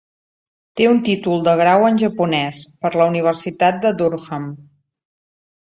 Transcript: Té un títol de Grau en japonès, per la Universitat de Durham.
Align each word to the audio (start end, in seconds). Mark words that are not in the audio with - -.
Té 0.79 0.87
un 0.91 1.01
títol 1.09 1.43
de 1.47 1.53
Grau 1.59 1.85
en 1.91 1.99
japonès, 2.05 2.63
per 2.87 2.93
la 3.03 3.09
Universitat 3.13 3.81
de 3.87 3.95
Durham. 4.03 4.51